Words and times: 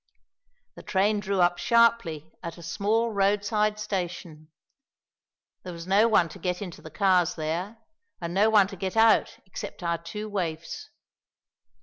The 0.73 0.81
train 0.81 1.19
drew 1.19 1.41
up 1.41 1.59
sharply 1.59 2.31
at 2.41 2.57
a 2.57 2.63
small 2.63 3.11
road 3.11 3.45
side 3.45 3.77
station. 3.77 4.47
There 5.61 5.73
was 5.73 5.85
no 5.85 6.07
one 6.07 6.27
to 6.29 6.39
get 6.39 6.59
into 6.59 6.81
the 6.81 6.89
cars 6.89 7.35
there, 7.35 7.77
and 8.19 8.33
no 8.33 8.49
one 8.49 8.65
to 8.69 8.75
get 8.75 8.97
out 8.97 9.37
except 9.45 9.83
our 9.83 9.99
two 9.99 10.27
waifs. 10.27 10.89